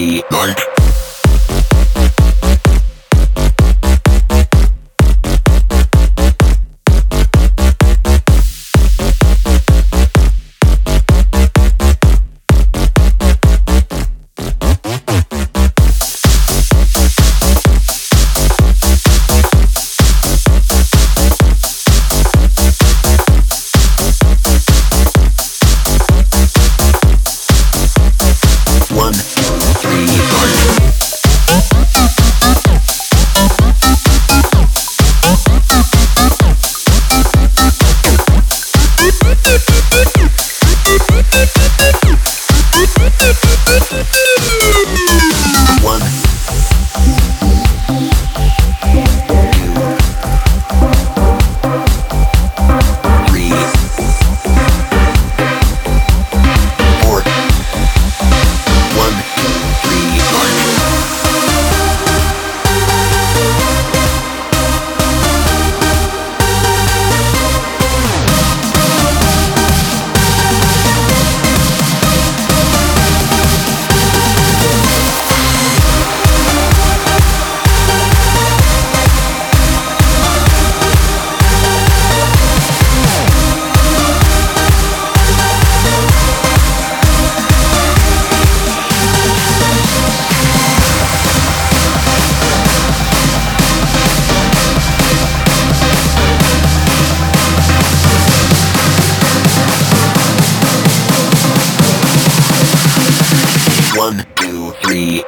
[0.00, 0.69] Night.
[39.42, 39.68] Thank
[41.44, 41.49] you.
[104.00, 105.22] One, two, three.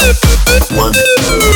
[0.00, 1.49] One, two.